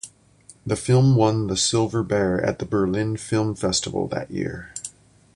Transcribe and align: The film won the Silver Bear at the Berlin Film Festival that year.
The 0.65 0.75
film 0.75 1.15
won 1.15 1.45
the 1.45 1.55
Silver 1.55 2.01
Bear 2.01 2.43
at 2.43 2.57
the 2.57 2.65
Berlin 2.65 3.17
Film 3.17 3.53
Festival 3.53 4.07
that 4.07 4.31
year. 4.31 4.73